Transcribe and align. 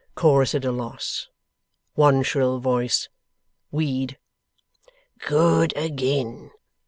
Chorus 0.15 0.55
at 0.55 0.65
a 0.65 0.71
loss. 0.71 1.27
One 1.93 2.23
shrill 2.23 2.57
voice: 2.57 3.07
'Weed!' 3.69 4.17
'Good 5.19 5.73
agin! 5.77 6.49